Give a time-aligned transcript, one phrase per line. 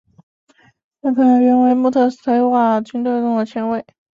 [1.03, 3.85] 恰卡原为穆特提瓦军队中的前卫。